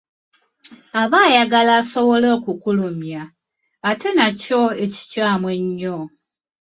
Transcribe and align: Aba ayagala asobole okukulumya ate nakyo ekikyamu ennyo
Aba 1.01 1.17
ayagala 1.27 1.71
asobole 1.81 2.27
okukulumya 2.37 3.23
ate 3.89 4.07
nakyo 4.17 4.59
ekikyamu 4.83 5.47
ennyo 5.57 5.97